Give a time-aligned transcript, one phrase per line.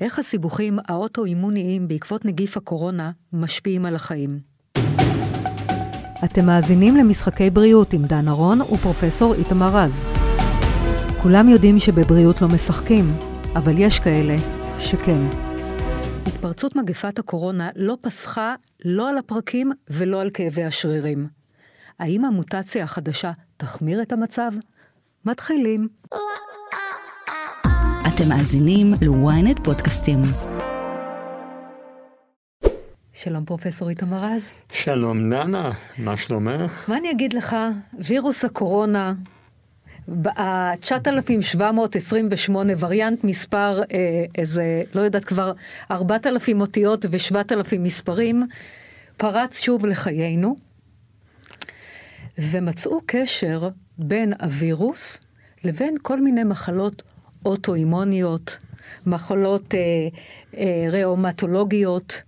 [0.00, 4.40] איך הסיבוכים האוטואימוניים בעקבות נגיף הקורונה משפיעים על החיים?
[6.24, 10.04] אתם מאזינים למשחקי בריאות עם דן ארון ופרופסור איתמר רז.
[11.22, 13.04] כולם יודעים שבבריאות לא משחקים,
[13.54, 14.36] אבל יש כאלה
[14.78, 15.20] שכן.
[16.26, 18.54] התפרצות מגפת הקורונה לא פסחה
[18.84, 21.28] לא על הפרקים ולא על כאבי השרירים.
[21.98, 24.50] האם המוטציה החדשה תחמיר את המצב?
[25.24, 25.88] מתחילים.
[28.16, 30.18] אתם מאזינים ל-ynet פודקאסטים.
[33.12, 34.50] שלום פרופסור איתמר רז.
[34.72, 36.88] שלום דנה, מה שלומך?
[36.88, 37.56] מה אני אגיד לך?
[37.98, 39.14] וירוס הקורונה,
[40.36, 45.52] ה-9728 וריאנט מספר אה, איזה, לא יודעת כבר,
[45.90, 48.46] 4,000 אותיות ו-7,000 מספרים,
[49.16, 50.56] פרץ שוב לחיינו,
[52.38, 55.20] ומצאו קשר בין הווירוס
[55.64, 57.02] לבין כל מיני מחלות
[57.44, 58.58] אוטואימוניות,
[59.06, 59.80] מחלות אה,
[60.56, 62.22] אה, ראומטולוגיות,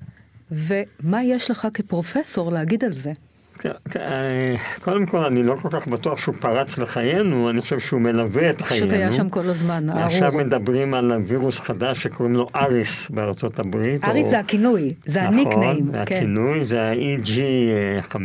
[0.51, 3.12] ומה יש לך כפרופסור להגיד על זה?
[3.58, 7.81] כן, כן, אה, קודם כל, אני לא כל כך בטוח שהוא פרץ לחיינו, אני חושב
[7.81, 8.86] שהוא מלווה את חיינו.
[8.86, 10.05] פשוט היה שם כל הזמן, הארור.
[10.05, 14.05] עכשיו מדברים על וירוס חדש שקוראים לו אריס בארצות הברית.
[14.05, 14.30] אריס או...
[14.30, 15.92] זה הכינוי, זה נכון, הניקניים.
[15.92, 16.01] כן.
[16.01, 18.19] הכינוי, זה ה-EG5.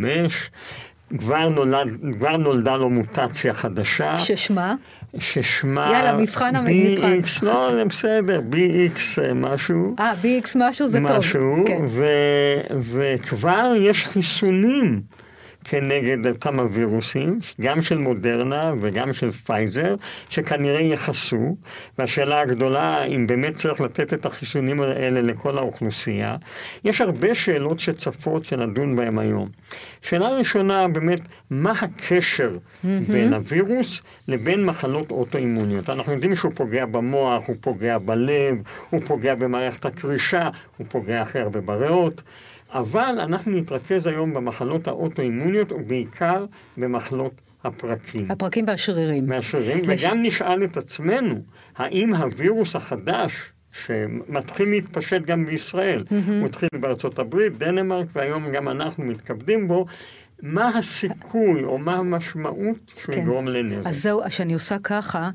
[1.19, 4.17] כבר, נולד, כבר נולדה לו מוטציה חדשה.
[4.17, 4.75] ששמה?
[5.19, 5.91] ששמה...
[5.93, 7.19] יאללה, מבחן המבחן.
[7.19, 9.95] BX, לא, זה בסדר, BX אה, משהו.
[9.99, 11.19] אה, BX משהו זה משהו, טוב.
[11.19, 11.81] משהו, כן.
[12.91, 15.01] וכבר יש חיסונים.
[15.63, 19.95] כנגד אותם הווירוסים, גם של מודרנה וגם של פייזר,
[20.29, 21.55] שכנראה יכסו,
[21.97, 26.35] והשאלה הגדולה, אם באמת צריך לתת את החיסונים האלה לכל האוכלוסייה,
[26.83, 29.49] יש הרבה שאלות שצפות שנדון בהן היום.
[30.01, 32.87] שאלה ראשונה, באמת, מה הקשר mm-hmm.
[33.07, 35.89] בין הווירוס לבין מחלות אוטואימוניות?
[35.89, 38.55] אנחנו יודעים שהוא פוגע במוח, הוא פוגע בלב,
[38.89, 42.21] הוא פוגע במערכת הקרישה, הוא פוגע הכי הרבה בריאות.
[42.73, 46.45] אבל אנחנו נתרכז היום במחלות האוטואימוניות ובעיקר
[46.77, 48.31] במחלות הפרקים.
[48.31, 49.29] הפרקים והשרירים.
[49.29, 50.03] והשרירים, יש...
[50.03, 51.41] וגם נשאל את עצמנו,
[51.77, 56.31] האם הווירוס החדש שמתחיל להתפשט גם בישראל, mm-hmm.
[56.31, 59.85] הוא התחיל בארצות הברית, דנמרק, והיום גם אנחנו מתכבדים בו,
[60.41, 63.21] מה הסיכוי או מה המשמעות שהוא כן.
[63.21, 63.87] יגרום לנזק?
[63.87, 65.29] אז זהו, שאני עושה ככה,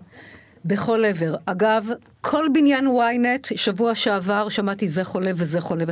[0.67, 1.35] בכל עבר.
[1.47, 1.89] אגב,
[2.21, 5.85] כל בניין ynet, שבוע שעבר שמעתי זה חולה וזה חולה.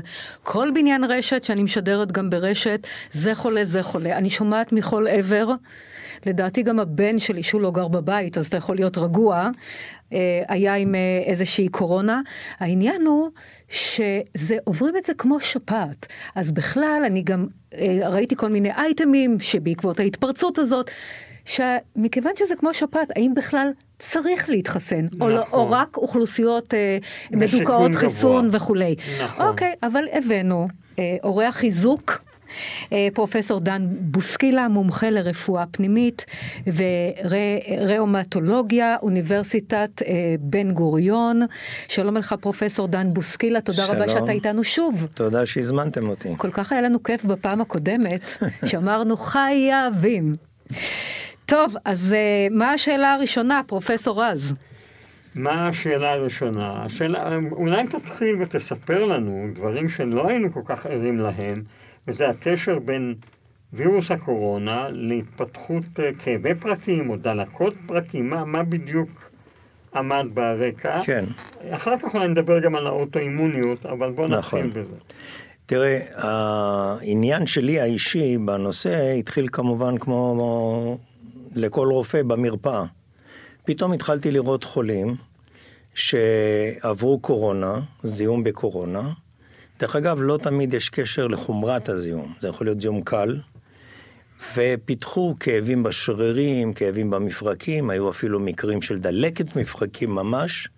[0.43, 4.17] כל בניין רשת שאני משדרת גם ברשת, זה חולה, זה חולה.
[4.17, 5.51] אני שומעת מכל עבר.
[6.27, 9.51] לדעתי גם הבן שלי, שהוא לא גר בבית, אז אתה יכול להיות רגוע,
[10.13, 12.21] אה, היה עם אה, איזושהי קורונה.
[12.59, 13.31] העניין הוא
[13.69, 16.07] שזה, עוברים את זה כמו שפעת.
[16.35, 20.91] אז בכלל, אני גם אה, ראיתי כל מיני אייטמים שבעקבות ההתפרצות הזאת,
[21.45, 25.21] שמכיוון שזה כמו שפעת, האם בכלל צריך להתחסן, נכון.
[25.21, 26.99] או, לא, או רק אוכלוסיות אה,
[27.31, 28.57] מדוכאות חיסון גבוה.
[28.57, 28.95] וכולי.
[29.25, 29.47] נכון.
[29.47, 30.69] אוקיי, אבל הבאנו
[30.99, 32.21] אה, אורח חיזוק.
[32.93, 36.25] אה, פרופסור דן בוסקילה, מומחה לרפואה פנימית
[37.77, 41.41] וראומטולוגיה, אוניברסיטת אה, בן גוריון.
[41.89, 43.97] שלום לך פרופסור דן בוסקילה, תודה שלום.
[44.03, 45.07] רבה שאתה איתנו שוב.
[45.15, 46.29] תודה שהזמנתם אותי.
[46.37, 48.31] כל כך היה לנו כיף בפעם הקודמת,
[48.69, 50.35] שאמרנו חייבים.
[51.47, 54.55] טוב, אז uh, מה השאלה הראשונה, פרופסור רז?
[55.35, 56.83] מה השאלה הראשונה?
[56.85, 61.63] השאלה, אולי תתחיל ותספר לנו דברים שלא היינו כל כך ערים להם,
[62.09, 63.15] וזה הקשר בין
[63.73, 69.31] וירוס הקורונה להתפתחות uh, כאבי פרקים או דלקות פרקים, מה, מה בדיוק
[69.95, 71.01] עמד ברקע?
[71.05, 71.25] כן.
[71.71, 74.59] אחר כך אולי נדבר גם על האוטואימוניות, אבל בוא נכון.
[74.59, 74.97] נתחיל בזה.
[75.67, 80.99] תראה, העניין שלי האישי בנושא התחיל כמובן כמו
[81.55, 82.85] לכל רופא במרפאה.
[83.65, 85.17] פתאום התחלתי לראות חולים
[85.95, 89.13] שעברו קורונה, זיהום בקורונה.
[89.81, 93.41] דרך אגב, לא תמיד יש קשר לחומרת הזיהום, זה יכול להיות זיהום קל,
[94.57, 100.69] ופיתחו כאבים בשרירים, כאבים במפרקים, היו אפילו מקרים של דלקת מפרקים ממש,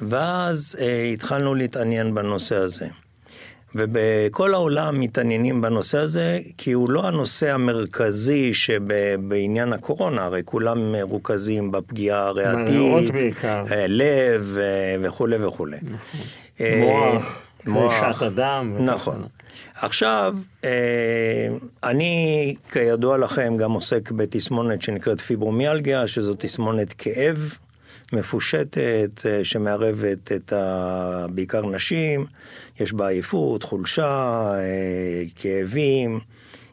[0.00, 2.88] ואז אה, התחלנו להתעניין בנושא הזה.
[3.76, 11.70] ובכל העולם מתעניינים בנושא הזה, כי הוא לא הנושא המרכזי שבעניין הקורונה, הרי כולם מרוכזים
[11.70, 13.14] בפגיעה הריאתית,
[13.44, 15.76] אה, לב אה, וכולי וכולי.
[15.82, 16.20] נכון.
[16.60, 17.18] אה,
[17.66, 18.76] מוח, קרישת הדם.
[18.80, 19.24] נכון.
[19.80, 20.36] עכשיו,
[21.84, 27.54] אני, כידוע לכם, גם עוסק בתסמונת שנקראת פיברומיאלגיה, שזו תסמונת כאב
[28.12, 31.26] מפושטת, אה, שמערבת את ה...
[31.30, 32.26] בעיקר נשים,
[32.80, 36.20] יש בה עייפות, חולשה, אה, כאבים.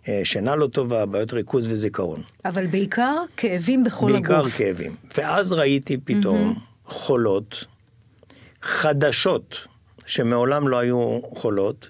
[0.07, 2.21] אה, שינה לא טובה, בעיות ריכוז וזיכרון.
[2.45, 4.59] אבל בעיקר כאבים בכל בעיקר הגוף.
[4.59, 4.95] בעיקר כאבים.
[5.17, 6.91] ואז ראיתי פתאום mm-hmm.
[6.91, 7.65] חולות
[8.61, 9.55] חדשות,
[10.05, 11.89] שמעולם לא היו חולות,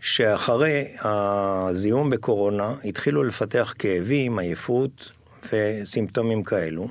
[0.00, 5.12] שאחרי הזיהום בקורונה התחילו לפתח כאבים, עייפות
[5.52, 6.88] וסימפטומים כאלו.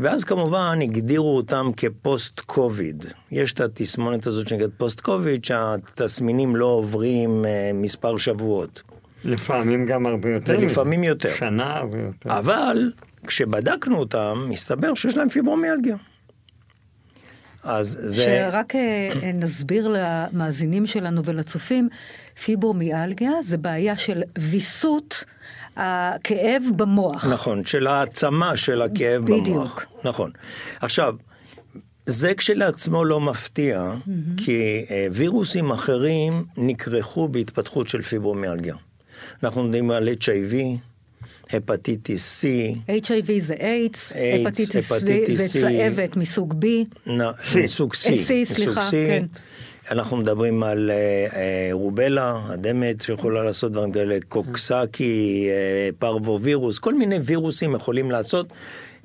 [0.00, 3.04] ואז כמובן הגדירו אותם כפוסט קוביד.
[3.30, 8.82] יש את התסמונת הזאת שנקראת פוסט קוביד, שהתסמינים לא עוברים אה, מספר שבועות.
[9.24, 10.58] לפעמים גם הרבה יותר.
[10.58, 11.34] ולפעמים יותר.
[11.34, 12.38] שנה ויותר.
[12.38, 12.92] אבל
[13.26, 15.96] כשבדקנו אותם, מסתבר שיש להם פיברומיאלגיה.
[17.62, 18.22] אז זה...
[18.22, 21.88] שרק אה, נסביר למאזינים שלנו ולצופים,
[22.44, 25.24] פיברומיאלגיה זה בעיה של ויסות
[25.76, 27.26] הכאב במוח.
[27.32, 29.46] נכון, של העצמה של הכאב בדיוק.
[29.46, 29.86] במוח.
[30.04, 30.30] נכון.
[30.80, 31.14] עכשיו,
[32.06, 34.10] זה כשלעצמו לא מפתיע, mm-hmm.
[34.44, 38.74] כי אה, וירוסים אחרים נכרכו בהתפתחות של פיברומיאלגיה.
[39.42, 40.54] אנחנו יודעים על HIV,
[41.52, 42.46] הפטיטיס C,
[42.88, 45.62] HIV זה איידס, הפטיטיס הפטיטיס זה C.
[45.62, 46.66] צהבת מסוג B.
[47.10, 47.20] נ-
[47.64, 47.96] מסוג C.
[48.06, 48.90] C, סליחה, C.
[48.90, 49.24] כן.
[49.90, 50.96] אנחנו מדברים על אה,
[51.36, 58.52] אה, רובלה, הדמת שיכולה לעשות דברים כאלה, קוקסקי, אה, פרבווירוס, כל מיני וירוסים יכולים לעשות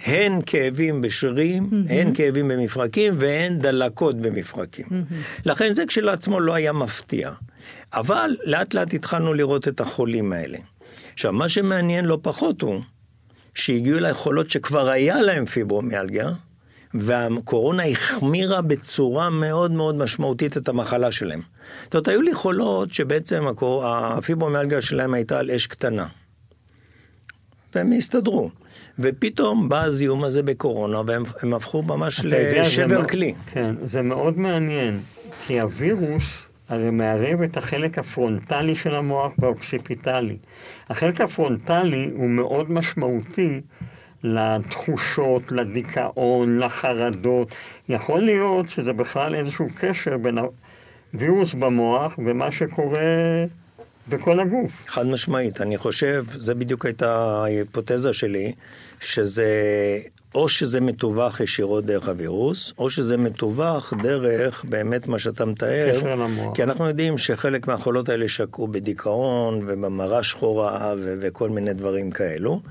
[0.05, 4.85] הן כאבים בשרירים, הן כאבים במפרקים והן דלקות במפרקים.
[5.45, 7.31] לכן זה כשלעצמו לא היה מפתיע.
[7.93, 10.57] אבל לאט לאט התחלנו לראות את החולים האלה.
[11.15, 12.81] עכשיו, מה שמעניין לא פחות הוא
[13.53, 16.29] שהגיעו אליי חולות שכבר היה להם פיברומיאלגיה,
[16.93, 21.41] והקורונה החמירה בצורה מאוד מאוד משמעותית את המחלה שלהם.
[21.83, 23.85] זאת אומרת, היו לי חולות שבעצם הקור...
[23.87, 26.07] הפיברומיאלגיה שלהם הייתה על אש קטנה.
[27.75, 28.49] והם הסתדרו.
[28.99, 33.33] ופתאום בא הזיהום הזה בקורונה, והם הם הפכו ממש לשבר כלי.
[33.51, 35.03] כן, זה מאוד מעניין,
[35.47, 40.37] כי הווירוס הרי מערב את החלק הפרונטלי של המוח והאוקסיפיטלי.
[40.89, 43.61] החלק הפרונטלי הוא מאוד משמעותי
[44.23, 47.51] לתחושות, לדיכאון, לחרדות.
[47.89, 50.37] יכול להיות שזה בכלל איזשהו קשר בין
[51.13, 52.99] הווירוס במוח ומה שקורה
[54.09, 54.71] בכל הגוף.
[54.87, 58.53] חד משמעית, אני חושב, זה בדיוק הייתה ההיפותזה שלי,
[59.01, 59.49] שזה
[60.35, 66.01] או שזה מתווך ישירות דרך הווירוס, או שזה מתווך דרך באמת מה שאתה מתאר.
[66.53, 72.61] כי אנחנו יודעים שחלק מהחולות האלה שקעו בדיכאון ובמרה שחורה ו- וכל מיני דברים כאלו.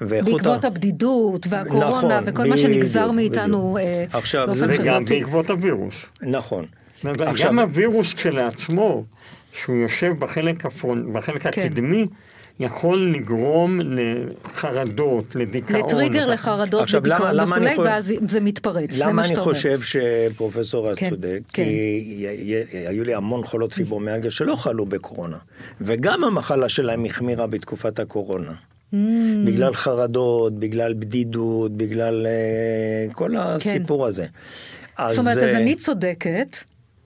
[0.00, 1.88] בעקבות ה- הבדידות והקורונה
[2.20, 3.88] נכון, וכל מה שנגזר בדיוק, מאיתנו בדיוק.
[4.12, 5.20] אה, עכשיו, באופן זה- וגם חברתי.
[5.20, 5.94] בעקבות הווירוס.
[6.22, 6.64] נכון.
[7.44, 9.04] גם הווירוס כשלעצמו,
[9.62, 11.12] שהוא יושב בחלק, הפרונ...
[11.12, 11.48] בחלק כן.
[11.66, 12.06] הקדמי,
[12.60, 15.80] יכול לגרום לחרדות, לדיכאון.
[15.80, 16.32] לטריגר לכך.
[16.48, 19.28] לחרדות עכשיו, למה- ודיכאון למה אני וכולי, חושב- ואז זה מתפרץ, זה למה מה אני
[19.28, 19.52] שאתה אומר.
[19.54, 21.40] חושב שפרופסור כן, צודק?
[21.52, 21.64] כן.
[21.64, 25.36] כי י- י- היו לי המון חולות פיברומיאלגיה שלא חלו בקורונה,
[25.80, 28.52] וגם המחלה שלהם החמירה בתקופת הקורונה.
[28.94, 28.96] Mm.
[29.46, 32.32] בגלל חרדות, בגלל בדידות, בגלל אה,
[33.14, 34.26] כל הסיפור הזה.
[34.96, 35.04] כן.
[35.10, 36.56] זאת אומרת, אז אה, אני צודקת.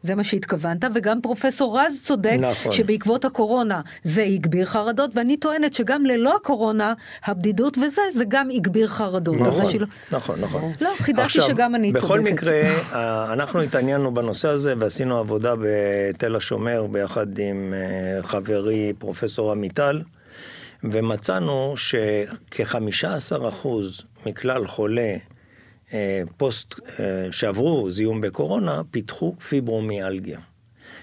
[0.02, 2.72] זה מה שהתכוונת, וגם פרופסור רז צודק, נכון.
[2.72, 6.92] שבעקבות הקורונה זה הגביר חרדות, ואני טוענת שגם ללא הקורונה,
[7.24, 9.40] הבדידות וזה, זה גם הגביר חרדות.
[9.40, 9.72] נכון.
[9.72, 10.72] שלא- נכון, נכון.
[10.80, 12.32] לא, חידשתי עכשיו, שגם אני בכל צודקת.
[12.32, 12.60] מקרה,
[12.92, 20.02] אה, אנחנו התעניינו בנושא הזה ועשינו עבודה בתל השומר ביחד עם אה, חברי פרופסור עמיטל,
[20.84, 23.68] ומצאנו שכ-15%
[24.26, 25.18] מכלל חולי
[26.36, 30.38] פוסט אה, שעברו זיהום בקורונה פיתחו פיברומיאלגיה.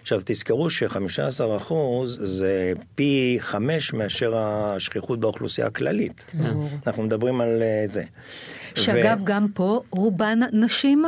[0.01, 1.73] עכשיו תזכרו ש-15%
[2.07, 6.25] זה פי חמש מאשר השכיחות באוכלוסייה הכללית.
[6.33, 6.69] ברור.
[6.87, 8.03] אנחנו מדברים על אה, זה.
[8.75, 11.05] שאגב, גם פה רובן נשים,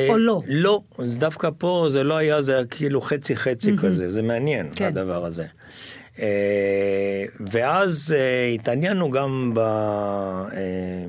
[0.00, 0.42] אה, או לא?
[0.46, 4.84] לא, דווקא פה זה לא היה, זה היה כאילו חצי חצי כזה, זה מעניין כן.
[4.84, 5.46] הדבר הזה.
[6.18, 9.58] אה, ואז אה, התעניינו גם ב...
[9.58, 11.04] אה,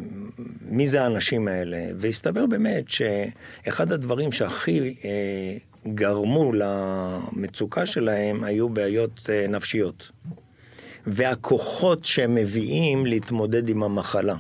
[0.70, 5.58] מי זה האנשים האלה, והסתבר באמת שאחד הדברים שהכי אה,
[5.94, 10.12] גרמו למצוקה שלהם היו בעיות אה, נפשיות.
[11.08, 14.36] והכוחות שהם מביאים להתמודד עם המחלה.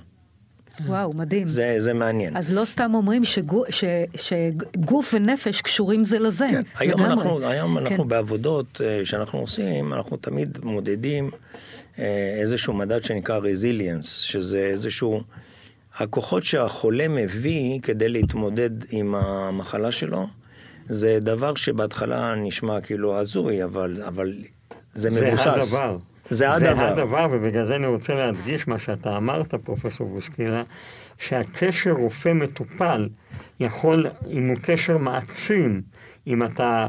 [0.85, 1.47] וואו, מדהים.
[1.47, 2.37] זה, זה מעניין.
[2.37, 3.83] אז לא סתם אומרים שגו, ש,
[4.15, 6.47] שגוף ונפש קשורים זה לזה.
[6.51, 7.13] כן, היום לגמרי.
[7.13, 8.09] אנחנו, היום אנחנו כן.
[8.09, 11.29] בעבודות אה, שאנחנו עושים, אנחנו תמיד מודדים
[11.99, 15.21] אה, איזשהו מדד שנקרא רזיליאנס, שזה איזשהו,
[15.99, 20.27] הכוחות שהחולה מביא כדי להתמודד עם המחלה שלו,
[20.85, 24.33] זה דבר שבהתחלה נשמע כאילו הזוי, אבל, אבל
[24.93, 25.47] זה זה מבוסס.
[25.47, 25.97] הדבר.
[26.29, 26.87] זה זה הדבר.
[26.87, 30.63] הדבר, ובגלל זה אני רוצה להדגיש מה שאתה אמרת, פרופסור בוסקילה,
[31.17, 33.09] שהקשר רופא-מטופל
[33.59, 35.81] יכול, אם הוא קשר מעצים,
[36.27, 36.87] אם אתה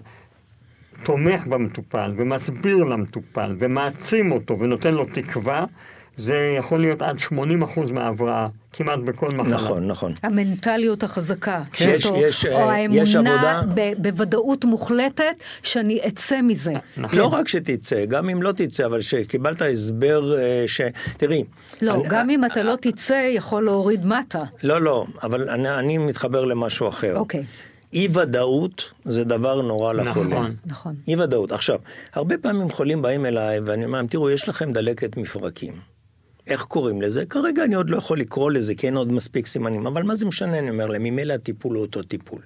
[1.05, 5.65] תומך במטופל ומסביר למטופל ומעצים אותו ונותן לו תקווה,
[6.19, 7.33] זה יכול להיות עד 80%
[7.93, 9.55] מההבראה, כמעט בכל מחלה.
[9.55, 10.13] נכון, נכון.
[10.23, 11.63] המנטליות החזקה.
[11.81, 15.25] יש- שאותו- יש, או אה, יש האמונה עבודה- ב- בוודאות מוחלטת
[15.63, 16.73] שאני אצא מזה.
[16.97, 17.19] נכון.
[17.19, 20.81] לא רק שתצא, גם אם לא תצא, אבל שקיבלת הסבר אה, ש...
[21.17, 21.45] תראי.
[21.83, 24.43] לא, אני- גם אם אתה לא תצא, יכול להוריד מטה.
[24.63, 27.17] לא, לא, אבל אני, אני מתחבר למשהו אחר.
[27.17, 27.43] אוקיי.
[27.93, 30.27] אי ודאות זה דבר נורא לחולה.
[30.29, 30.57] נכון.
[30.67, 30.95] נכון.
[31.09, 31.53] אי ודאות.
[31.53, 31.79] עכשיו,
[32.15, 35.73] הרבה פעמים חולים באים אליי ואני אומר להם, תראו, יש לכם דלקת מפרקים.
[36.49, 37.27] איך קוראים לזה?
[37.27, 40.27] כרגע אני עוד לא יכול לקרוא לזה, כי אין עוד מספיק סימנים, אבל מה זה
[40.27, 40.59] משנה?
[40.59, 42.43] אני אומר להם, ממילא הטיפול הוא אותו טיפול.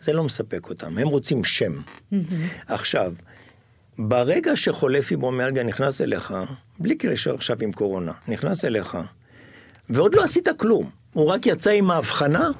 [0.00, 1.80] זה לא מספק אותם, הם רוצים שם.
[2.66, 3.12] עכשיו,
[3.98, 6.34] ברגע שחולה פיברומיאלגיה נכנס אליך,
[6.78, 8.98] בלי קשר עכשיו עם קורונה, נכנס אליך,
[9.90, 12.50] ועוד לא עשית כלום, הוא רק יצא עם האבחנה,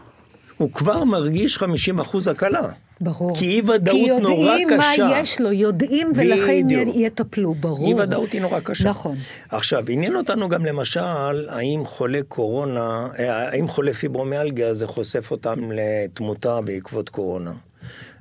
[0.57, 2.73] הוא כבר מרגיש 50 אחוז הקלה.
[3.01, 3.37] ברור.
[3.37, 5.19] כי אי ודאות כי נורא יודעים מה קשה.
[5.21, 6.97] יש לו, יודעים ולכן בדיוק.
[6.97, 7.89] יטפלו, ברור.
[7.89, 8.89] אי ודאות היא נורא קשה.
[8.89, 9.17] נכון.
[9.49, 15.71] עכשיו, עניין אותנו גם למשל, האם חולה קורונה, אה, האם חולה פיברומיאלגיה זה חושף אותם
[15.73, 17.53] לתמותה בעקבות קורונה.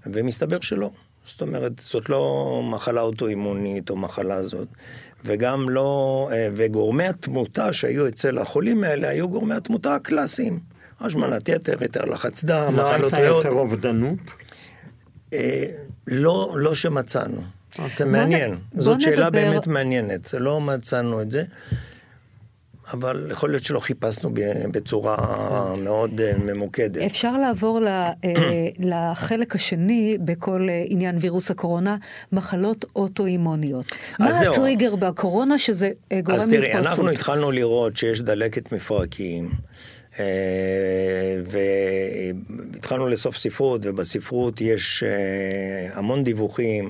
[0.06, 0.90] ומסתבר שלא.
[1.28, 4.68] זאת אומרת, זאת לא מחלה אוטואימונית או מחלה זאת.
[5.26, 10.60] וגם לא, אה, וגורמי התמותה שהיו אצל החולים האלה היו גורמי התמותה הקלאסיים.
[11.00, 13.46] השמנת יתר, יתר לחץ דם, לא מחלות הייתה ריאות.
[13.46, 14.20] יותר אובדנות?
[15.34, 15.64] אה,
[16.08, 17.42] לא, לא שמצאנו.
[17.98, 18.58] זה בוא מעניין.
[18.76, 20.34] זאת שאלה נדבר- באמת מעניינת.
[20.34, 21.44] לא מצאנו את זה,
[22.94, 24.30] אבל יכול להיות שלא חיפשנו
[24.72, 25.16] בצורה
[25.78, 27.02] מאוד אה, ממוקדת.
[27.02, 28.12] אפשר לעבור אה,
[28.80, 31.98] לחלק השני בכל אה, עניין וירוס הקורונה,
[32.32, 33.86] מחלות אוטואימוניות.
[34.20, 34.54] מה אז זהו.
[34.54, 36.72] הטריגר בקורונה שזה אה, גורם אז להתפרצות?
[36.74, 39.52] תראי, אנחנו התחלנו לראות שיש דלקת מפרקים, אה,
[41.46, 46.90] והתחלנו לאסוף ספרות, ובספרות יש אה, המון דיווחים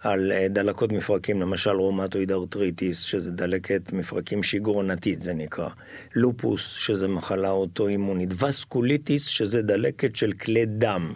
[0.00, 5.68] על אה, דלקות מפרקים, למשל רומטואיד ארטריטיס, שזה דלקת מפרקים שיגרונתית, זה נקרא.
[6.14, 8.42] לופוס, שזה מחלה אוטואימונית.
[8.42, 11.12] וסקוליטיס, שזה דלקת של כלי דם.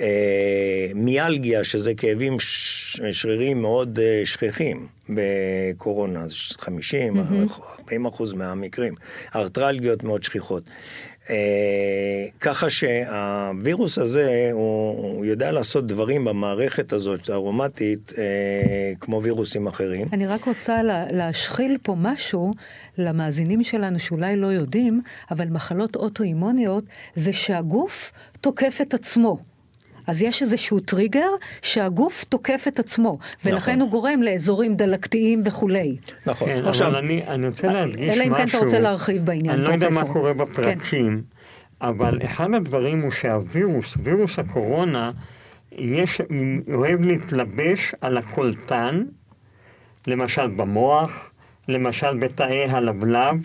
[0.00, 0.06] אה,
[0.94, 7.20] מיאלגיה, שזה כאבים ש- שריריים מאוד אה, שכיחים בקורונה, זה 50,
[7.80, 8.94] 40 אחוז מהמקרים.
[9.34, 10.62] ארטרלגיות מאוד שכיחות.
[11.30, 11.36] אה,
[12.40, 18.22] ככה שהווירוס הזה, הוא, הוא יודע לעשות דברים במערכת הזאת, הארומטית, אה,
[19.00, 20.08] כמו וירוסים אחרים.
[20.12, 22.52] אני רק רוצה לה, להשחיל פה משהו
[22.98, 26.84] למאזינים שלנו שאולי לא יודעים, אבל מחלות אוטואימוניות
[27.16, 29.53] זה שהגוף תוקף את עצמו.
[30.06, 31.28] אז יש איזשהו טריגר
[31.62, 33.80] שהגוף תוקף את עצמו, ולכן נכון.
[33.80, 35.96] הוא גורם לאזורים דלקתיים וכולי.
[36.26, 36.48] נכון.
[36.48, 38.22] כן, עכשיו, אבל אני, אני רוצה להדגיש משהו.
[38.22, 40.12] אלא אם כן אתה רוצה להרחיב בעניין, אני לא יודע מה פרופסור.
[40.12, 40.38] קורה כן.
[40.38, 41.22] בפרקים,
[41.80, 45.10] אבל אחד הדברים הוא שהווירוס, וירוס הקורונה,
[45.72, 46.20] יש,
[46.74, 49.02] אוהב להתלבש על הקולטן,
[50.06, 51.30] למשל במוח,
[51.68, 53.36] למשל בתאי הלבלב,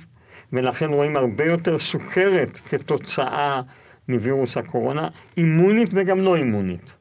[0.54, 3.62] ולכן רואים הרבה יותר סוכרת כתוצאה
[4.10, 6.94] מווירוס הקורונה, אימונית וגם לא אימונית.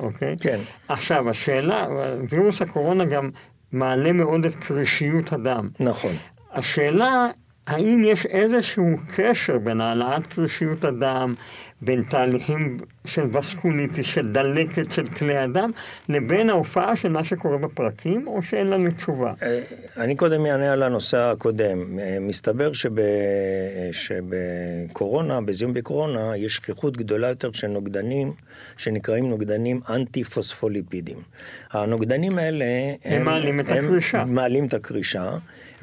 [0.00, 0.36] אוקיי?
[0.40, 0.60] כן.
[0.88, 1.86] עכשיו, השאלה,
[2.30, 3.30] וירוס הקורונה גם
[3.72, 5.68] מעלה מאוד את קרישיות הדם.
[5.80, 6.12] נכון.
[6.52, 7.26] השאלה,
[7.66, 11.34] האם יש איזשהו קשר בין העלאת קרישיות הדם,
[11.82, 15.70] בין תהליכים של וסקוליטיס, של דלקת של כלי הדם,
[16.08, 19.32] לבין ההופעה של מה שקורה בפרקים, או שאין לנו תשובה?
[19.42, 19.60] אה,
[19.96, 21.98] אני קודם אענה על הנושא הקודם.
[21.98, 22.90] אה, מסתבר שב...
[23.92, 28.32] שבקורונה, בזיהום בקורונה, יש שכיחות גדולה יותר של נוגדנים
[28.76, 31.18] שנקראים נוגדנים אנטי-פוספוליפידים.
[31.72, 32.64] הנוגדנים האלה...
[33.04, 34.24] הם מעלים את הם הקרישה.
[34.24, 35.30] מעלים את הקרישה,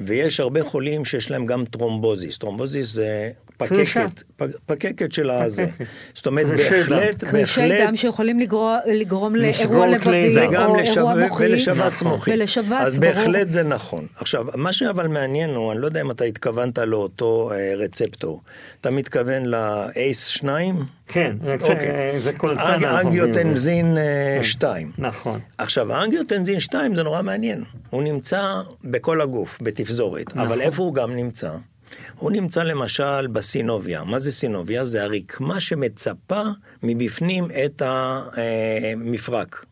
[0.00, 2.38] ויש הרבה חולים שיש להם גם טרומבוזיס.
[2.38, 3.30] טרומבוזיס זה...
[3.68, 4.22] פקקת,
[4.66, 5.66] פקקת של הזה.
[6.14, 6.56] זאת אומרת, דם.
[6.56, 8.40] בהחלט, קרישי בהחלט, דם שיכולים
[8.86, 10.78] לגרום לאירוע לבבי או.
[10.78, 11.44] אירוע מוחי.
[11.46, 12.08] ולשבץ נכון.
[12.08, 12.32] מוחי.
[12.78, 12.98] אז.
[12.98, 14.06] בהחלט זה נכון.
[14.16, 18.40] עכשיו, מה שאבל מעניין הוא, אני לא יודע אם אתה התכוונת לאותו אה, רצפטור.
[18.80, 20.44] אתה מתכוון ל-ACE2?
[21.08, 22.20] כן, זה- אוקיי.
[22.36, 22.60] קולטן.
[22.74, 23.06] אומרים.
[23.06, 24.02] אנגיוטנזין אה,
[24.38, 24.44] כן.
[24.44, 24.92] 2.
[24.98, 25.40] נכון.
[25.58, 27.64] עכשיו, האנגיוטנזין 2 זה נורא מעניין.
[27.90, 28.42] הוא נמצא
[28.84, 30.26] בכל הגוף, בתפזורת.
[30.28, 30.38] נכון.
[30.40, 31.50] אבל איפה הוא גם נמצא?
[32.18, 34.04] הוא נמצא למשל בסינוביה.
[34.04, 34.84] מה זה סינוביה?
[34.84, 36.42] זה הרקמה שמצפה
[36.82, 39.64] מבפנים את המפרק.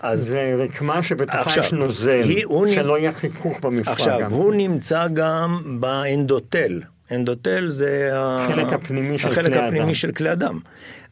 [0.00, 2.44] אז זה רקמה שבתוכה יש נוזל, היא-
[2.74, 3.88] שלא יהיה חיכוך במפרק.
[3.88, 4.32] עכשיו, גם.
[4.32, 6.80] הוא נמצא גם באנדוטל.
[7.12, 9.94] אנדוטל זה החלק הפנימי של החלק כלי הפנימי.
[9.94, 10.58] של כלי הדם.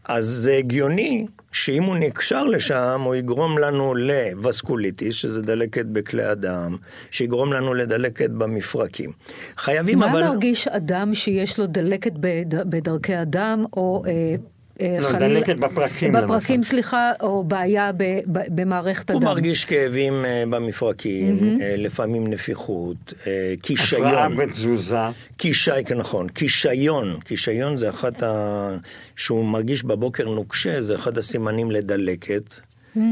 [0.09, 6.77] אז זה הגיוני שאם הוא נקשר לשם, הוא יגרום לנו לווסקוליטיס, שזה דלקת בכלי הדם,
[7.11, 9.13] שיגרום לנו לדלקת במפרקים.
[9.57, 10.23] חייבים מה אבל...
[10.25, 14.35] מרגיש אדם שיש לו דלקת בד- בדרכי הדם, או אה,
[14.83, 16.71] לא, חלילה- דלקת בפרקים, בפרקים, למשל.
[16.71, 18.03] סליחה, או בעיה ב,
[18.33, 19.19] ב, במערכת הדם.
[19.19, 24.37] הוא מרגיש כאבים אה, במפרקים, אה, לפעמים נפיחות, אה, הפרעה קישיון.
[24.37, 24.97] בתזוזה.
[25.37, 28.77] קישי, נכון, קישיון, קישיון זה אחד ה...
[29.17, 32.55] שהוא מרגיש בבוקר נוקשה, זה אחד הסימנים לדלקת.
[32.97, 33.03] אה,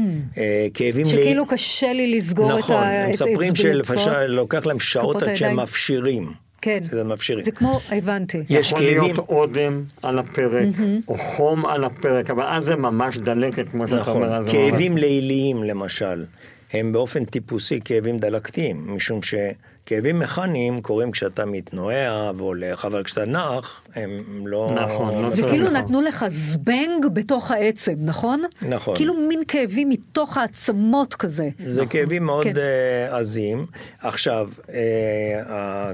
[0.73, 1.05] כאבים...
[1.05, 3.55] לי- שכאילו קשה לי לסגור את נכון, ה- הם את מספרים.
[3.55, 5.55] שלפעמים לוקח להם שעות עד שהם.
[5.59, 6.42] מפשירים.
[6.63, 6.79] כן.
[6.83, 7.45] זה מפשירים.
[7.45, 8.43] זה כמו, הבנתי.
[8.49, 10.67] יש יכול כאבים- להיות אודם על הפרק,
[11.07, 14.45] או חום על הפרק, אבל אז זה ממש דלקת, כמו שאתה נכון, אומר.
[14.45, 16.25] זה כאבים ליליים למשל,
[16.73, 23.81] הם באופן טיפוסי כאבים דלקתיים, משום שכאבים מכניים קורים כשאתה מתנועע והולך, אבל כשאתה נח,
[23.95, 24.09] הם
[24.47, 24.71] לא...
[24.83, 25.71] נכון, לא זה כאילו לך.
[25.73, 28.41] נתנו לך זבנג בתוך העצם, נכון?
[28.61, 28.95] נכון.
[28.95, 31.49] כאילו מין כאבים מתוך העצמות כזה.
[31.67, 32.53] זה כאבים מאוד כן.
[32.57, 33.65] אה, עזים.
[34.01, 35.91] עכשיו, אה, ה-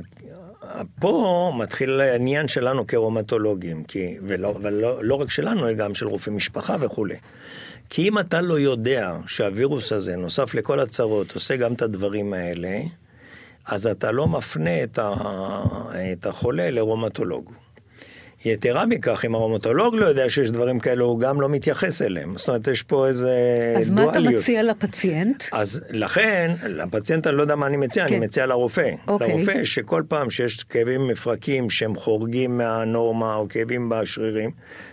[0.99, 6.33] פה מתחיל העניין שלנו כרומטולוגים, כי, ולא, ולא לא רק שלנו, אלא גם של רופאי
[6.33, 7.15] משפחה וכולי.
[7.89, 12.79] כי אם אתה לא יודע שהווירוס הזה, נוסף לכל הצרות, עושה גם את הדברים האלה,
[13.65, 15.13] אז אתה לא מפנה את, ה,
[16.13, 17.53] את החולה לרומטולוג.
[18.45, 22.37] יתרה מכך, אם הרומטולוג לא יודע שיש דברים כאלו, הוא גם לא מתייחס אליהם.
[22.37, 23.35] זאת אומרת, יש פה איזה
[23.77, 24.41] אז מה אתה דואליות.
[24.41, 25.43] מציע לפציינט?
[25.51, 28.15] אז לכן, לפציינט אני לא יודע מה אני מציע, כן.
[28.15, 28.89] אני מציע לרופא.
[29.07, 29.27] אוקיי.
[29.27, 34.51] לרופא שכל פעם שיש כאבים מפרקים שהם חורגים מהנורמה או כאבים בשרירים,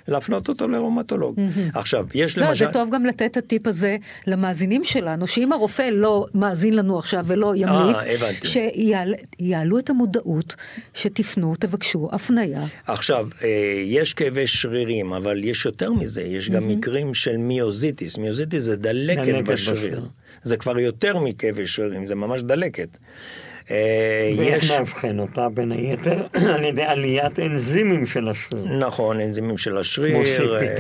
[0.08, 1.36] להפנות אותו לרומטולוג.
[1.74, 2.66] עכשיו, יש לא, למשל...
[2.66, 7.24] זה טוב גם לתת את הטיפ הזה למאזינים שלנו, שאם הרופא לא מאזין לנו עכשיו
[7.26, 8.46] ולא ימליץ, אה, הבנתי.
[8.46, 10.54] שיעלו את המודעות,
[10.94, 12.60] שתפנו, תבקשו הפניה.
[12.86, 13.35] עכשיו, אה,
[13.84, 18.18] יש כאבי שרירים, אבל יש יותר מזה, יש גם מקרים של מיוזיטיס.
[18.18, 20.00] מיוזיטיס זה דלקת דלקת בשריר.
[20.42, 22.88] זה כבר יותר מכאבי שרירים, זה ממש דלקת.
[23.70, 24.70] אה, ואיך יש...
[24.70, 26.26] מאבחן אותה בין היתר?
[26.54, 28.64] על ידי עליית אנזימים של השריר.
[28.78, 30.16] נכון, אנזימים של השריר.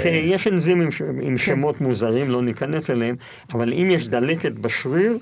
[0.04, 3.16] אה, יש אנזימים ש- עם שמות מוזרים, לא ניכנס אליהם,
[3.52, 5.18] אבל אם יש דלקת בשריר,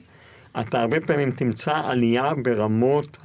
[0.61, 3.17] אתה הרבה פעמים תמצא עלייה ברמות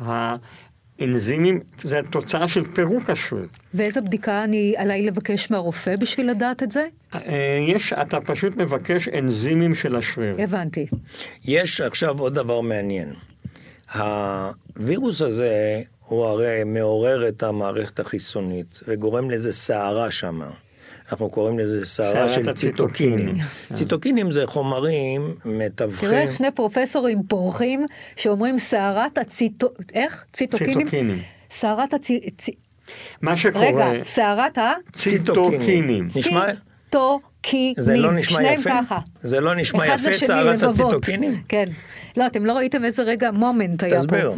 [1.00, 3.48] האנזימים, זה תוצאה של פירוק השריר.
[3.74, 6.88] ואיזה בדיקה אני עליי לבקש מהרופא בשביל לדעת את זה?
[7.16, 10.36] אה, יש, אתה פשוט מבקש אנזימים של השריר.
[10.40, 10.88] הבנתי.
[11.46, 13.14] יש עכשיו עוד דבר מעניין.
[13.96, 20.50] הווירוס הזה הוא הרי מעורר את המערכת החיסונית וגורם לאיזה סערה שמה.
[21.12, 23.18] אנחנו קוראים לזה סערה של ציטוקינים.
[23.18, 23.46] הציטוקינים.
[23.74, 26.14] ציטוקינים זה חומרים תראה מתווכים.
[26.14, 29.68] איך שני פרופסורים פורחים שאומרים סערת הציטו...
[29.94, 30.26] איך?
[30.34, 31.20] ציטוקינים?
[31.52, 32.20] סערת הצי...
[32.38, 32.52] צי-
[33.22, 34.72] מה שקורה, רגע, סערת ה...
[34.94, 36.08] ציטוקינים.
[36.16, 36.46] נשמע-
[36.86, 37.74] ציטוקינים.
[37.78, 38.70] זה לא נשמע שניהם יפה?
[38.70, 39.00] ככה.
[39.22, 40.64] זה לא נשמע אחד יפה, סערת.
[40.64, 41.42] הציטוקינים?
[41.48, 41.66] כן.
[42.18, 44.06] לא, אתם לא ראיתם איזה רגע מומנט היה פה.
[44.08, 44.32] תסביר.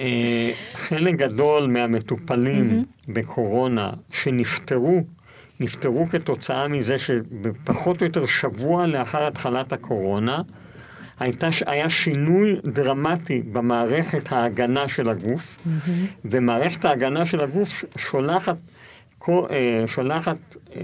[0.00, 5.00] אה, חלק גדול מהמטופלים בקורונה שנפטרו,
[5.60, 10.42] נפטרו כתוצאה מזה שבפחות או יותר שבוע לאחר התחלת הקורונה,
[11.20, 15.56] הייתה, היה שינוי דרמטי במערכת ההגנה של הגוף,
[16.24, 18.56] ומערכת ההגנה של הגוף שולחת,
[19.28, 20.36] אה, שולחת
[20.76, 20.80] אה,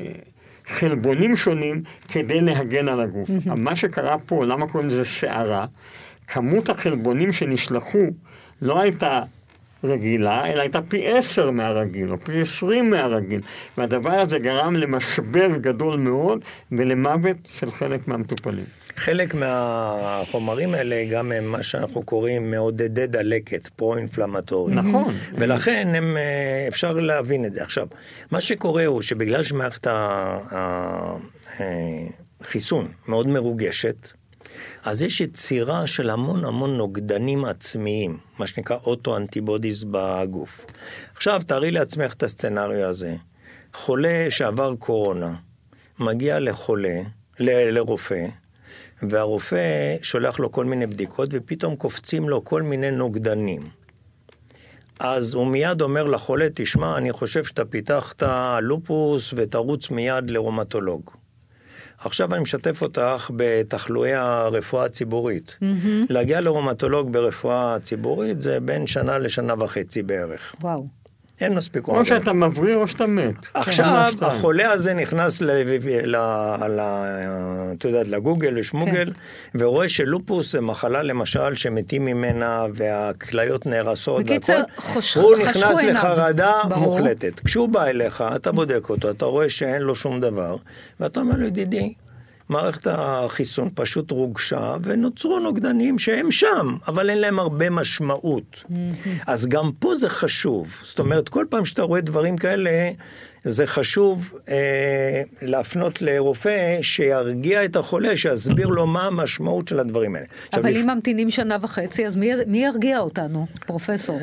[0.67, 3.31] חלבונים שונים כדי להגן על הגוף.
[3.57, 5.67] מה שקרה פה, למה קוראים לזה סערה?
[6.27, 7.99] כמות החלבונים שנשלחו
[8.63, 9.23] לא הייתה
[9.85, 13.41] רגילה, אלא הייתה פי עשר מהרגיל, או פי עשרים מהרגיל.
[13.79, 16.41] והדבר הזה גרם למשבר גדול מאוד
[16.73, 18.65] ולמוות של חלק מהמטופלים.
[18.97, 24.75] חלק מהחומרים האלה גם הם מה שאנחנו קוראים מעודדי דלקת, פרו-אינפלמטורי.
[24.75, 25.15] נכון.
[25.39, 27.63] ולכן הם, אה, אפשר להבין את זה.
[27.63, 27.87] עכשיו,
[28.31, 29.87] מה שקורה הוא שבגלל שמערכת
[32.41, 34.09] החיסון מאוד מרוגשת,
[34.85, 40.67] אז יש יצירה של המון המון נוגדנים עצמיים, מה שנקרא אוטו-אנטיבודיס בגוף.
[41.15, 43.17] עכשיו, תארי לעצמך את הסצנריו הזה.
[43.75, 45.35] חולה שעבר קורונה,
[45.99, 47.01] מגיע לחולה,
[47.41, 48.27] ל- לרופא,
[49.03, 53.69] והרופא שולח לו כל מיני בדיקות, ופתאום קופצים לו כל מיני נוגדנים.
[54.99, 58.23] אז הוא מיד אומר לחולה, תשמע, אני חושב שאתה פיתחת
[58.63, 61.11] לופוס ותרוץ מיד לרומטולוג.
[62.05, 65.57] עכשיו אני משתף אותך בתחלואי הרפואה הציבורית.
[65.61, 66.07] Mm-hmm.
[66.11, 70.55] להגיע לרומטולוג ברפואה ציבורית זה בין שנה לשנה וחצי בערך.
[70.61, 71.04] וואו.
[71.41, 72.05] אין מספיק או.
[72.05, 73.35] שאתה מבריא או שאתה מת.
[73.55, 74.25] עכשיו, כן.
[74.27, 75.51] החולה הזה נכנס ל...
[76.05, 76.17] ל...
[76.69, 76.81] ל...
[77.79, 79.59] את יודעת, לגוגל, לשמוגל, כן.
[79.59, 84.81] ורואה שלופוס זה מחלה למשל שמתים ממנה והכליות נהרסות בקיצר, והכל.
[84.83, 85.95] חוש- הוא חשכו נכנס עיניו.
[85.95, 86.99] לחרדה ברור.
[86.99, 87.41] מוחלטת.
[87.41, 90.57] כשהוא בא אליך, אתה בודק אותו, אתה רואה שאין לו שום דבר,
[91.01, 91.95] ואתה אומר לו, ידידי,
[92.49, 98.65] מערכת החיסון פשוט רוגשה ונוצרו נוגדנים שהם שם, אבל אין להם הרבה משמעות.
[99.27, 100.81] אז גם פה זה חשוב.
[100.85, 102.91] זאת אומרת, כל פעם שאתה רואה דברים כאלה,
[103.45, 104.55] זה חשוב אה,
[105.43, 110.27] להפנות לרופא שירגיע את החולה, שיסביר לו מה המשמעות של הדברים האלה.
[110.49, 114.19] עכשיו, אבל לפ- אם ממתינים שנה וחצי, אז מי, מי ירגיע אותנו, פרופסור?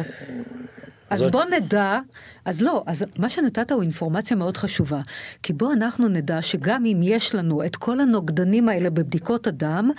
[1.12, 2.00] אז זאת- בוא נדע,
[2.46, 5.02] אז לא, אז מה שנתת הוא אינפורמציה מאוד חשובה.
[5.44, 9.90] כי בוא אנחנו נדע שגם אם יש לנו את כל הנוגדנים האלה בבדיקות הדם,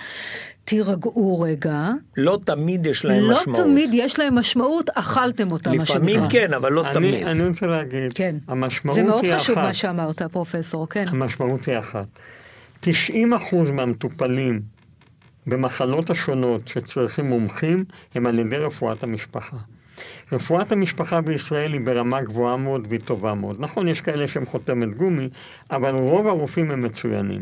[0.65, 1.89] תירגעו רגע.
[2.17, 3.59] לא תמיד יש להם לא משמעות.
[3.59, 5.95] תמיד יש להם משמעות, אכלתם אותה, מה שנקרא.
[5.95, 7.27] לפעמים כן, אבל לא אני, תמיד.
[7.27, 8.35] אני רוצה להגיד, כן.
[8.47, 9.67] המשמעות זה מאוד היא חשוב אחת.
[9.67, 11.05] מה שאמרת, פרופסור, כן.
[11.07, 12.07] המשמעות היא אחת.
[12.81, 12.87] 90%
[13.73, 14.61] מהמטופלים
[15.47, 19.57] במחלות השונות שצריכים מומחים הם על ידי רפואת המשפחה.
[20.31, 23.55] רפואת המשפחה בישראל היא ברמה גבוהה מאוד והיא טובה מאוד.
[23.59, 25.29] נכון, יש כאלה שהם חותמת גומי,
[25.71, 27.41] אבל רוב הרופאים הם מצוינים.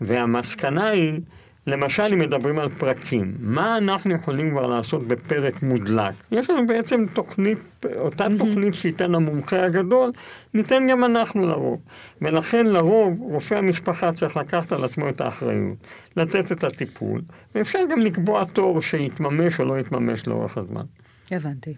[0.00, 1.20] והמסקנה היא,
[1.66, 6.14] למשל אם מדברים על פרקים, מה אנחנו יכולים כבר לעשות בפרק מודלק?
[6.30, 7.58] יש לנו בעצם תוכנית,
[7.96, 10.12] אותה תוכנית שייתן המומחה הגדול,
[10.54, 11.80] ניתן גם אנחנו לרוב.
[12.22, 15.76] ולכן לרוב רופא המשפחה צריך לקחת על עצמו את האחריות,
[16.16, 17.20] לתת את הטיפול,
[17.54, 20.84] ואפשר גם לקבוע תור שיתממש או לא יתממש לאורך הזמן.
[21.30, 21.74] הבנתי.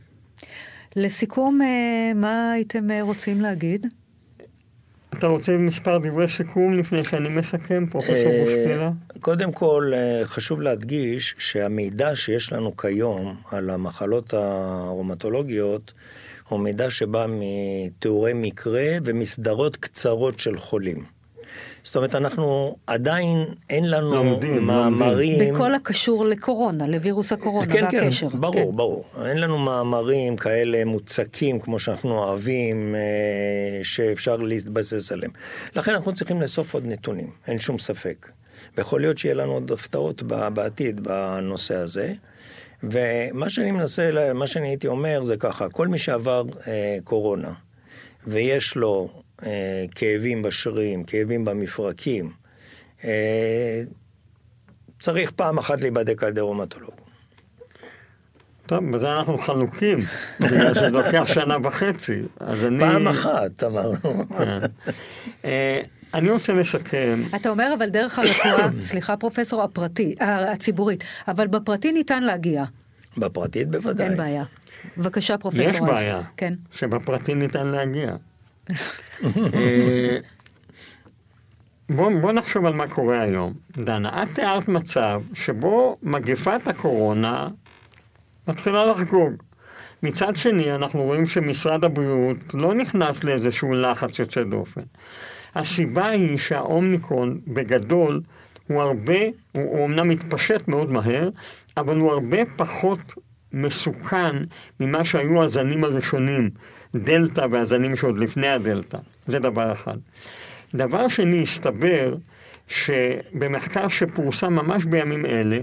[0.96, 3.87] לסיכום, אה, מה הייתם אה, רוצים להגיד?
[5.18, 8.90] אתה רוצה מספר דברי סיכום לפני שאני מסכם, פרופסור אה, בושקילה?
[9.20, 9.92] קודם כל,
[10.24, 15.92] חשוב להדגיש שהמידע שיש לנו כיום על המחלות הרומטולוגיות
[16.48, 21.17] הוא מידע שבא מתיאורי מקרה ומסדרות קצרות של חולים.
[21.85, 25.55] זאת אומרת, אנחנו עדיין, אין לנו לומדים, מאמרים...
[25.55, 28.29] בכל הקשור לקורונה, לווירוס הקורונה כן, כן, והקשר.
[28.29, 29.05] ברור, ברור.
[29.27, 35.31] אין לנו מאמרים כאלה מוצקים כמו שאנחנו אוהבים, אה, שאפשר להתבסס עליהם.
[35.77, 38.31] לכן אנחנו צריכים לאסוף עוד נתונים, אין שום ספק.
[38.77, 42.12] ויכול להיות שיהיה לנו עוד הפתעות בעתיד בנושא הזה.
[42.83, 47.53] ומה שאני מנסה, ל- מה שאני הייתי אומר זה ככה, כל מי שעבר אה, קורונה
[48.27, 49.09] ויש לו
[49.94, 52.31] כאבים בשרירים, כאבים במפרקים,
[53.05, 53.83] אה,
[55.01, 56.90] צריך פעם אחת להיבדק על ידי רומטולוג.
[58.66, 59.98] טוב, בזה אנחנו חלוקים,
[60.40, 62.22] בגלל שזה לוקח שנה וחצי.
[62.40, 62.81] אז אני...
[62.81, 63.96] פעם אחת, אמרנו.
[65.44, 65.81] אה,
[66.14, 67.22] אני רוצה לסכם.
[67.37, 72.64] אתה אומר אבל דרך הרפואה, סליחה פרופסור, הפרטי, אה, הציבורית, אבל בפרטי ניתן להגיע,
[73.16, 74.07] בפרטית בוודאי.
[74.07, 74.44] אין בעיה.
[74.96, 75.64] בבקשה פרופסור.
[75.64, 75.81] יש.
[75.81, 76.55] בעיה, כן.
[76.72, 78.16] שבפרטי ניתן להגיע.
[79.54, 80.18] אה,
[81.90, 83.52] בוא, בוא נחשוב על מה קורה היום.
[83.76, 87.48] דנה, את תיארת מצב שבו מגפת הקורונה
[88.48, 89.33] מתחילה לחגוג.
[90.02, 94.81] מצד שני, אנחנו רואים שמשרד הבריאות לא נכנס לאיזשהו לחץ יוצא דופן.
[95.54, 98.20] הסיבה היא שהאומניקרון בגדול
[98.66, 99.18] הוא הרבה,
[99.52, 101.28] הוא, הוא אומנם מתפשט מאוד מהר,
[101.76, 103.14] אבל הוא הרבה פחות
[103.52, 104.37] מסוכן
[104.81, 106.50] ממה שהיו הזנים הראשונים,
[106.94, 108.98] דלתא והזנים שעוד לפני הדלתא.
[109.27, 109.96] זה דבר אחד.
[110.74, 112.14] דבר שני, הסתבר
[112.68, 115.59] שבמחקר שפורסם ממש בימים אלה,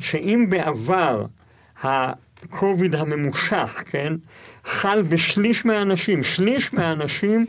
[0.00, 1.26] שאם בעבר
[1.82, 4.12] הקוביד הממושך, כן,
[4.64, 7.46] חל בשליש מהאנשים, שליש מהאנשים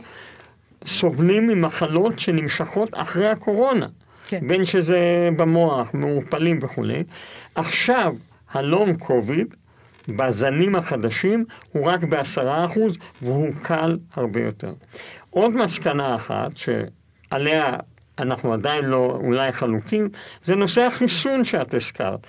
[0.86, 3.86] סובלים ממחלות שנמשכות אחרי הקורונה.
[4.28, 4.48] כן.
[4.48, 7.02] בין שזה במוח, מעורפלים וכולי.
[7.54, 8.14] עכשיו,
[8.52, 9.54] הלונג קוביד,
[10.08, 14.72] בזנים החדשים, הוא רק בעשרה אחוז, והוא קל הרבה יותר.
[15.30, 17.72] עוד מסקנה אחת, שעליה
[18.18, 20.08] אנחנו עדיין לא אולי חלוקים,
[20.42, 22.26] זה נושא החיסון שאת הזכרת.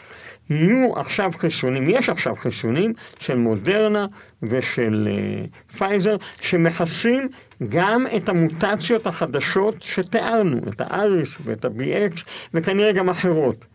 [0.50, 4.06] יהיו עכשיו חיסונים, יש עכשיו חיסונים של מודרנה
[4.44, 7.30] ושל uh, פייזר, שמכסים
[7.70, 12.22] גם את המוטציות החדשות שתיארנו, את האריס ואת ה-BX
[12.54, 13.66] וכנראה גם אחרות.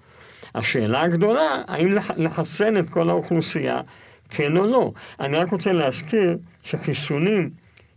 [0.54, 3.80] השאלה הגדולה, האם לח- לחסן את כל האוכלוסייה,
[4.28, 4.92] כן או לא.
[5.20, 7.50] אני רק רוצה להזכיר שחיסונים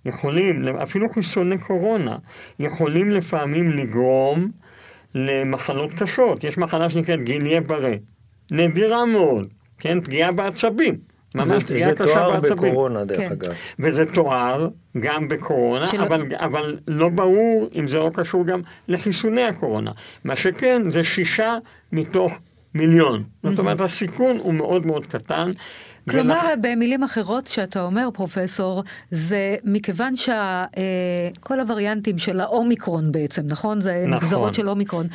[0.05, 2.17] יכולים, אפילו חיסוני קורונה,
[2.59, 4.51] יכולים לפעמים לגרום
[5.15, 6.43] למחלות קשות.
[6.43, 7.93] יש מחלה שנקראת גיליה ברה,
[8.51, 9.47] נדירה מאוד,
[9.79, 10.01] כן?
[10.01, 11.12] פגיעה בעצבים.
[11.35, 12.39] ממש זה, פגיעה זה קשה תואר.
[12.39, 13.25] בקורונה, דרך כן.
[13.31, 13.53] אגב.
[13.79, 14.67] וזה תואר
[14.99, 19.91] גם בקורונה, שלא- אבל, אבל לא ברור אם זה לא קשור גם לחיסוני הקורונה.
[20.23, 21.57] מה שכן, זה שישה
[21.91, 22.33] מתוך
[22.75, 23.23] מיליון.
[23.43, 25.51] זאת אומרת, הסיכון הוא מאוד מאוד קטן,
[26.09, 26.57] כלומר, ולכ...
[26.61, 30.33] במילים אחרות שאתה אומר, פרופסור, זה מכיוון שכל
[31.51, 33.81] אה, הווריאנטים של האומיקרון בעצם, נכון?
[33.81, 34.13] זה נכון.
[34.15, 35.07] נגזרות של אומיקרון.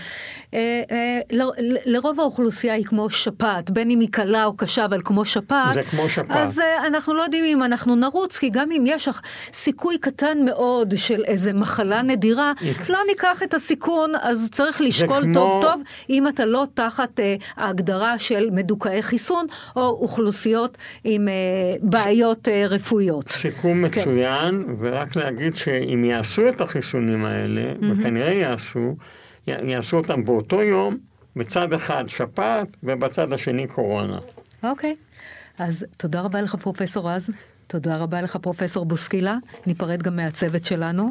[0.54, 1.42] אה, אה, ל,
[1.84, 5.74] לרוב האוכלוסייה היא כמו שפעת, בין אם היא קלה או קשה, אבל כמו שפעת.
[5.74, 6.36] זה כמו שפעת.
[6.36, 9.08] אז אה, אנחנו לא יודעים אם אנחנו נרוץ, כי גם אם יש
[9.52, 12.52] סיכוי קטן מאוד של איזה מחלה נדירה,
[12.88, 15.34] לא ניקח את הסיכון, אז צריך לשקול כמו...
[15.34, 19.46] טוב טוב, אם אתה לא תחת אה, ההגדרה של מדוכאי חיסון,
[19.76, 21.34] או אוכלוסיות עם אה,
[21.82, 23.28] בעיות אה, רפואיות.
[23.28, 24.00] סיכום כן.
[24.00, 27.84] מצוין, ורק להגיד שאם יעשו את החיסונים האלה, mm-hmm.
[27.98, 28.96] וכנראה יעשו,
[29.46, 30.96] יעשו אותם באותו יום,
[31.36, 34.18] בצד אחד שפעת ובצד השני קורונה.
[34.62, 34.96] אוקיי,
[35.58, 37.30] אז תודה רבה לך פרופסור רז.
[37.66, 39.36] תודה רבה לך פרופסור בוסקילה,
[39.66, 41.10] ניפרד גם מהצוות שלנו.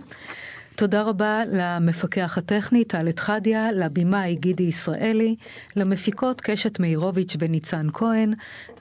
[0.78, 5.36] תודה רבה למפקח הטכני טל אתחדיה, לבימאי גידי ישראלי,
[5.76, 8.34] למפיקות קשת מאירוביץ' וניצן כהן,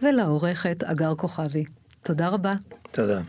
[0.02, 1.64] ולעורכת אגר כוכבי.
[2.02, 2.54] תודה רבה.
[2.90, 3.20] תודה.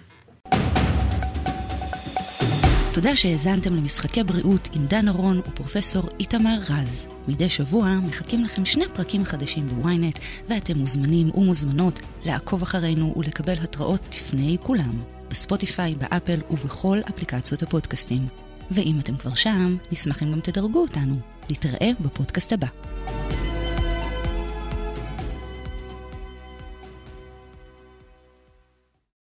[2.93, 7.07] תודה שהאזנתם למשחקי בריאות עם דן ארון ופרופסור איתמר רז.
[7.27, 14.15] מדי שבוע מחכים לכם שני פרקים חדשים בוויינט, ואתם מוזמנים ומוזמנות לעקוב אחרינו ולקבל התראות
[14.15, 18.46] לפני כולם, בספוטיפיי, באפל ובכל אפליקציות הפודקאסטים.
[18.71, 21.15] ואם אתם כבר שם, נשמח אם גם תדרגו אותנו.
[21.49, 22.67] נתראה בפודקאסט הבא.